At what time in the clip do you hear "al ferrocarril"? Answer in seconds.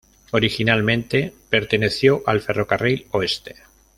2.25-3.05